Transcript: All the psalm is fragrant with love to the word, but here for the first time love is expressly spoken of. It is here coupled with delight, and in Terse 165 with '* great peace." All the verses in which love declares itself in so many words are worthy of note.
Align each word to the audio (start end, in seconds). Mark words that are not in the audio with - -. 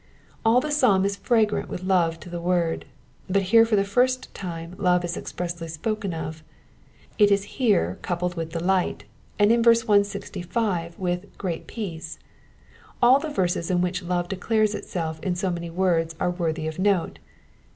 All 0.43 0.59
the 0.59 0.71
psalm 0.71 1.05
is 1.05 1.15
fragrant 1.15 1.69
with 1.69 1.83
love 1.83 2.19
to 2.21 2.29
the 2.31 2.41
word, 2.41 2.85
but 3.29 3.43
here 3.43 3.67
for 3.67 3.75
the 3.75 3.83
first 3.83 4.33
time 4.33 4.73
love 4.79 5.05
is 5.05 5.15
expressly 5.15 5.67
spoken 5.67 6.11
of. 6.11 6.41
It 7.19 7.29
is 7.29 7.43
here 7.61 7.99
coupled 8.01 8.33
with 8.33 8.51
delight, 8.53 9.03
and 9.37 9.51
in 9.51 9.61
Terse 9.61 9.83
165 9.87 10.97
with 10.97 11.37
'* 11.37 11.37
great 11.37 11.67
peace." 11.67 12.17
All 12.99 13.19
the 13.19 13.29
verses 13.29 13.69
in 13.69 13.79
which 13.81 14.01
love 14.01 14.27
declares 14.27 14.73
itself 14.73 15.19
in 15.19 15.35
so 15.35 15.51
many 15.51 15.69
words 15.69 16.15
are 16.19 16.31
worthy 16.31 16.67
of 16.67 16.79
note. 16.79 17.19